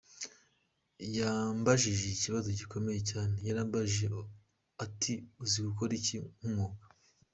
Yambajije 1.17 2.05
ikibazo 2.15 2.49
gikomeye 2.59 2.99
cyane, 3.11 3.35
yarambajije 3.47 4.05
ati 4.85 5.13
uzi 5.43 5.57
gukora 5.67 5.91
iki 5.99 6.17
nk’umwuga? 6.37 6.83